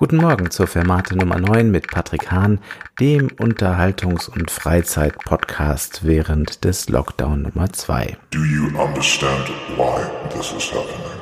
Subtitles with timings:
[0.00, 2.58] Guten Morgen zur Fermate Nummer 9 mit Patrick Hahn,
[2.98, 8.16] dem Unterhaltungs- und Freizeit-Podcast während des Lockdown Nummer 2.
[8.30, 10.00] Do you understand why
[10.30, 11.20] this is happening?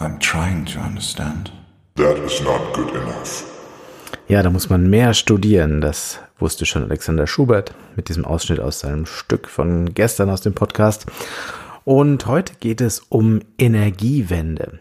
[0.00, 1.50] I'm trying to understand.
[1.96, 3.44] That is not good enough.
[4.28, 5.80] Ja, da muss man mehr studieren.
[5.80, 10.52] Das wusste schon Alexander Schubert mit diesem Ausschnitt aus seinem Stück von gestern aus dem
[10.52, 11.06] Podcast.
[11.86, 14.78] Und heute geht es um Energiewende.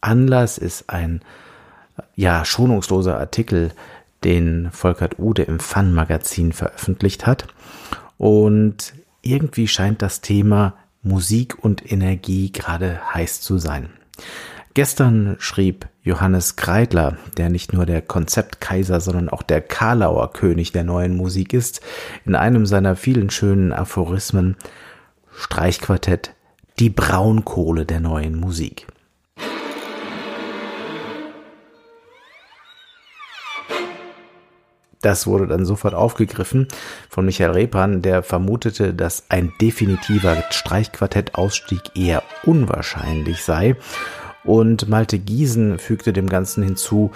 [0.00, 1.20] Anlass ist ein
[2.14, 3.72] ja, schonungsloser Artikel,
[4.24, 7.46] den Volkert Ude im Fun-Magazin veröffentlicht hat.
[8.18, 13.90] Und irgendwie scheint das Thema Musik und Energie gerade heiß zu sein.
[14.74, 20.84] Gestern schrieb Johannes Kreidler, der nicht nur der Konzeptkaiser, sondern auch der Karlauer König der
[20.84, 21.80] neuen Musik ist,
[22.24, 24.56] in einem seiner vielen schönen Aphorismen
[25.32, 26.34] Streichquartett,
[26.78, 28.86] die Braunkohle der neuen Musik.
[35.04, 36.66] Das wurde dann sofort aufgegriffen
[37.10, 43.76] von Michael Repan, der vermutete, dass ein definitiver Streichquartettausstieg eher unwahrscheinlich sei.
[44.44, 47.10] Und Malte Giesen fügte dem Ganzen hinzu,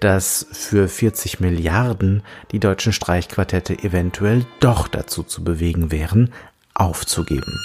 [0.00, 6.32] dass für 40 Milliarden die deutschen Streichquartette eventuell doch dazu zu bewegen wären,
[6.72, 7.60] aufzugeben.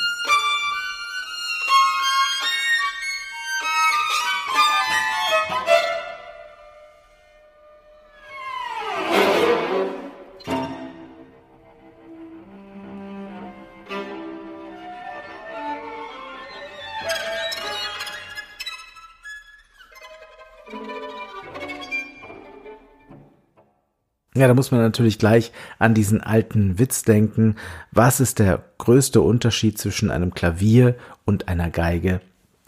[24.40, 27.58] Ja, da muss man natürlich gleich an diesen alten Witz denken.
[27.92, 30.96] Was ist der größte Unterschied zwischen einem Klavier
[31.26, 32.22] und einer Geige?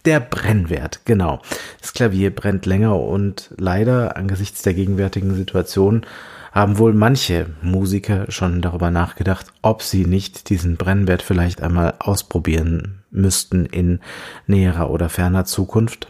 [0.03, 1.39] Der Brennwert, genau.
[1.80, 6.05] Das Klavier brennt länger und leider angesichts der gegenwärtigen Situation
[6.52, 13.02] haben wohl manche Musiker schon darüber nachgedacht, ob sie nicht diesen Brennwert vielleicht einmal ausprobieren
[13.11, 14.02] müssten in
[14.45, 16.10] näherer oder ferner Zukunft.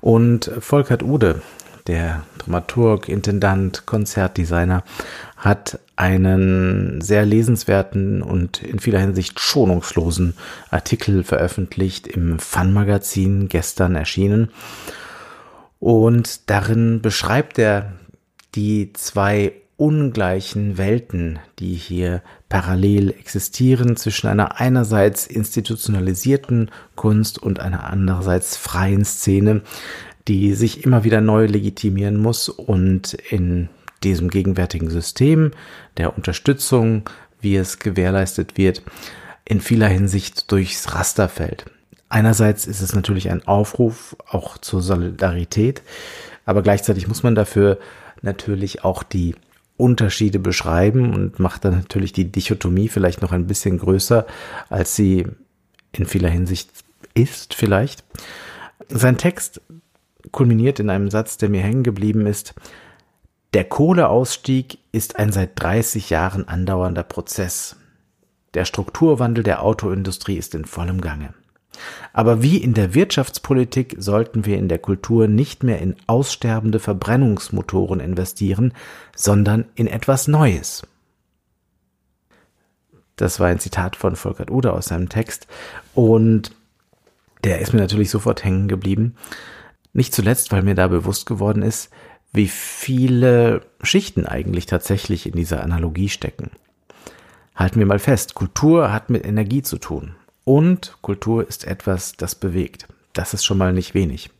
[0.00, 1.42] Und Volkert Ude
[1.86, 4.84] der Dramaturg, Intendant, Konzertdesigner,
[5.36, 10.34] hat einen sehr lesenswerten und in vieler Hinsicht schonungslosen
[10.70, 14.50] Artikel veröffentlicht im Fun-Magazin gestern erschienen.
[15.78, 17.92] Und darin beschreibt er
[18.54, 27.84] die zwei ungleichen Welten, die hier parallel existieren zwischen einer einerseits institutionalisierten Kunst und einer
[27.84, 29.62] andererseits freien Szene,
[30.28, 33.68] die sich immer wieder neu legitimieren muss und in
[34.02, 35.52] diesem gegenwärtigen System
[35.96, 37.08] der Unterstützung,
[37.40, 38.82] wie es gewährleistet wird,
[39.44, 41.66] in vieler Hinsicht durchs Raster fällt.
[42.08, 45.82] Einerseits ist es natürlich ein Aufruf auch zur Solidarität,
[46.44, 47.78] aber gleichzeitig muss man dafür
[48.20, 49.34] natürlich auch die
[49.76, 54.26] Unterschiede beschreiben und macht dann natürlich die Dichotomie vielleicht noch ein bisschen größer,
[54.68, 55.26] als sie
[55.92, 56.70] in vieler Hinsicht
[57.14, 58.04] ist vielleicht.
[58.88, 59.60] Sein Text
[60.32, 62.54] kulminiert in einem Satz, der mir hängen geblieben ist.
[63.54, 67.76] Der Kohleausstieg ist ein seit 30 Jahren andauernder Prozess.
[68.54, 71.34] Der Strukturwandel der Autoindustrie ist in vollem Gange.
[72.12, 78.00] Aber wie in der Wirtschaftspolitik sollten wir in der Kultur nicht mehr in aussterbende Verbrennungsmotoren
[78.00, 78.74] investieren,
[79.16, 80.82] sondern in etwas Neues.
[83.16, 85.46] Das war ein Zitat von Volkert Ude aus seinem Text
[85.94, 86.54] und
[87.44, 89.16] der ist mir natürlich sofort hängen geblieben.
[89.92, 91.90] Nicht zuletzt, weil mir da bewusst geworden ist,
[92.32, 96.50] wie viele Schichten eigentlich tatsächlich in dieser Analogie stecken.
[97.54, 100.14] Halten wir mal fest, Kultur hat mit Energie zu tun.
[100.44, 102.88] Und Kultur ist etwas, das bewegt.
[103.12, 104.30] Das ist schon mal nicht wenig.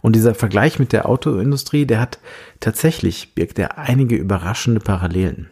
[0.00, 2.18] Und dieser Vergleich mit der Autoindustrie, der hat
[2.58, 5.48] tatsächlich, birgt er einige überraschende Parallelen.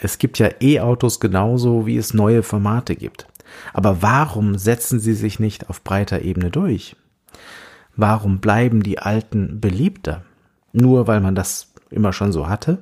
[0.00, 3.26] Es gibt ja E-Autos genauso, wie es neue Formate gibt.
[3.72, 6.96] Aber warum setzen sie sich nicht auf breiter Ebene durch?
[7.98, 10.22] Warum bleiben die alten beliebter?
[10.72, 12.78] Nur weil man das immer schon so hatte?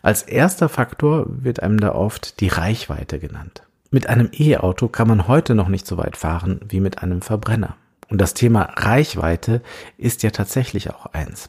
[0.00, 3.64] Als erster Faktor wird einem da oft die Reichweite genannt.
[3.90, 7.76] Mit einem E-Auto kann man heute noch nicht so weit fahren wie mit einem Verbrenner.
[8.08, 9.60] Und das Thema Reichweite
[9.98, 11.48] ist ja tatsächlich auch eins.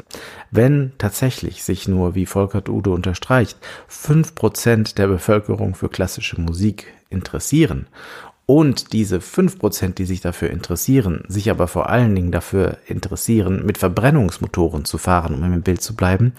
[0.52, 3.58] Wenn tatsächlich sich nur, wie Volkert Ude unterstreicht,
[3.88, 7.88] fünf Prozent der Bevölkerung für klassische Musik interessieren
[8.46, 13.66] und diese fünf Prozent, die sich dafür interessieren, sich aber vor allen Dingen dafür interessieren,
[13.66, 16.34] mit Verbrennungsmotoren zu fahren, um im Bild zu bleiben,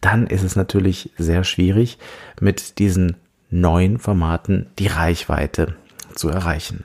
[0.00, 1.98] dann ist es natürlich sehr schwierig,
[2.40, 3.16] mit diesen
[3.50, 5.74] neuen Formaten die Reichweite
[6.14, 6.84] zu erreichen.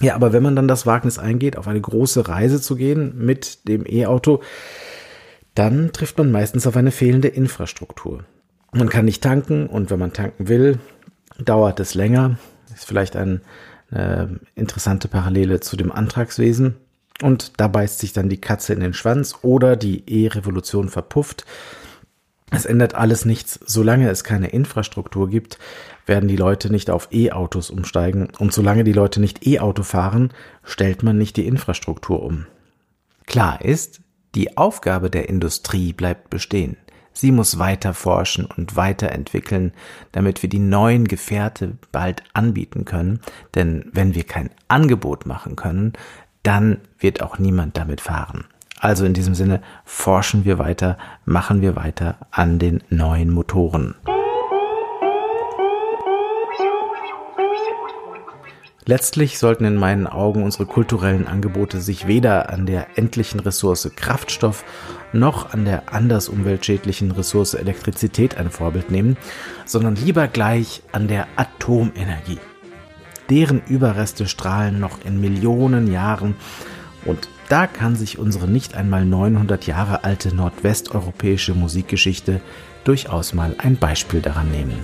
[0.00, 3.68] Ja, aber wenn man dann das Wagnis eingeht, auf eine große Reise zu gehen mit
[3.68, 4.40] dem E-Auto,
[5.54, 8.24] dann trifft man meistens auf eine fehlende Infrastruktur.
[8.72, 10.78] Man kann nicht tanken und wenn man tanken will,
[11.38, 12.38] dauert es länger.
[12.74, 13.42] Ist vielleicht ein,
[13.90, 16.76] eine interessante Parallele zu dem Antragswesen.
[17.22, 21.44] Und da beißt sich dann die Katze in den Schwanz oder die E-Revolution verpufft.
[22.50, 23.58] Es ändert alles nichts.
[23.64, 25.58] Solange es keine Infrastruktur gibt,
[26.04, 28.28] werden die Leute nicht auf E-Autos umsteigen.
[28.38, 30.32] Und solange die Leute nicht E-Auto fahren,
[30.62, 32.46] stellt man nicht die Infrastruktur um.
[33.26, 34.00] Klar ist,
[34.34, 36.76] die Aufgabe der Industrie bleibt bestehen.
[37.12, 39.72] Sie muss weiter forschen und weiterentwickeln,
[40.12, 43.20] damit wir die neuen Gefährte bald anbieten können.
[43.54, 45.92] Denn wenn wir kein Angebot machen können,
[46.42, 48.44] dann wird auch niemand damit fahren.
[48.80, 53.94] Also in diesem Sinne forschen wir weiter, machen wir weiter an den neuen Motoren.
[58.84, 64.64] Letztlich sollten in meinen Augen unsere kulturellen Angebote sich weder an der endlichen Ressource Kraftstoff
[65.12, 69.16] noch an der anders umweltschädlichen Ressource Elektrizität ein Vorbild nehmen,
[69.66, 72.40] sondern lieber gleich an der Atomenergie.
[73.30, 76.34] Deren Überreste strahlen noch in Millionen Jahren
[77.04, 82.40] und da kann sich unsere nicht einmal 900 Jahre alte nordwesteuropäische Musikgeschichte
[82.82, 84.74] durchaus mal ein Beispiel daran nehmen.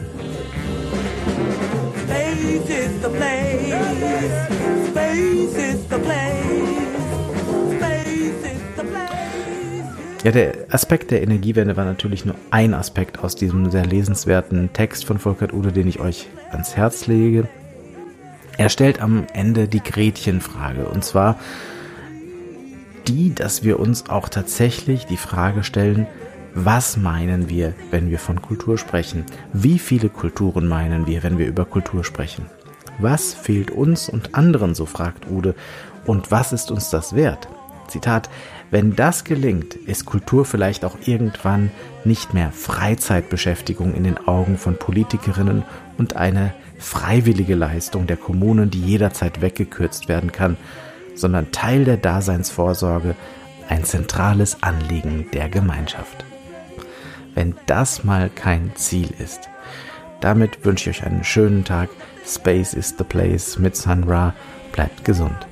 [10.24, 15.06] Ja, der Aspekt der Energiewende war natürlich nur ein Aspekt aus diesem sehr lesenswerten Text
[15.06, 17.48] von Volkert Ude, den ich euch ans Herz lege.
[18.58, 21.38] Er stellt am Ende die Gretchenfrage und zwar
[23.06, 26.06] die, dass wir uns auch tatsächlich die Frage stellen,
[26.54, 29.24] was meinen wir, wenn wir von Kultur sprechen?
[29.52, 32.46] Wie viele Kulturen meinen wir, wenn wir über Kultur sprechen?
[32.98, 35.54] Was fehlt uns und anderen, so fragt Ude,
[36.04, 37.48] und was ist uns das wert?
[37.86, 38.28] Zitat,
[38.70, 41.70] wenn das gelingt, ist Kultur vielleicht auch irgendwann
[42.04, 45.64] nicht mehr Freizeitbeschäftigung in den Augen von Politikerinnen
[45.96, 50.56] und eine freiwillige Leistung der Kommunen, die jederzeit weggekürzt werden kann,
[51.14, 53.14] sondern Teil der Daseinsvorsorge,
[53.68, 56.24] ein zentrales Anliegen der Gemeinschaft.
[57.34, 59.48] Wenn das mal kein Ziel ist.
[60.20, 61.90] Damit wünsche ich euch einen schönen Tag.
[62.26, 64.34] Space is the place mit Sun Ra.
[64.72, 65.47] Bleibt gesund.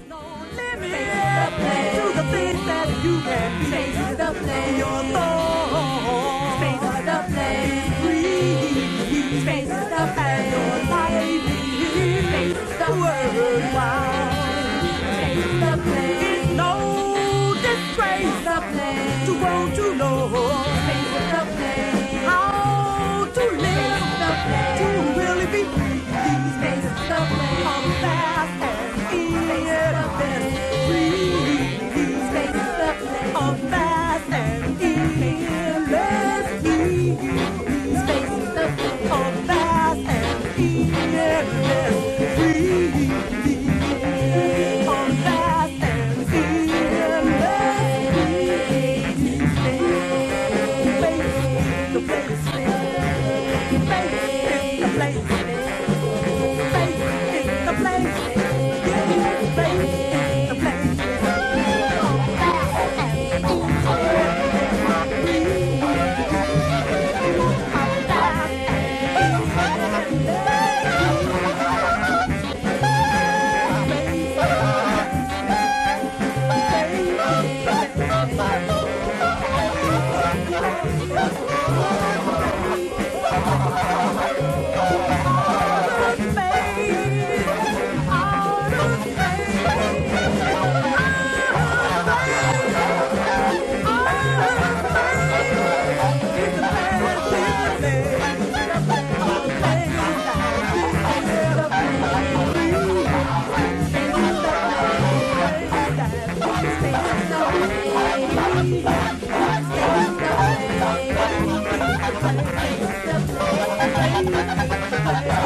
[113.96, 115.45] Yeah.